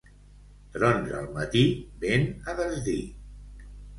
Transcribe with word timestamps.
Trons 0.77 1.11
al 1.19 1.27
matí, 1.35 1.61
vent 2.05 2.25
a 2.53 2.57
desdir. 2.63 2.99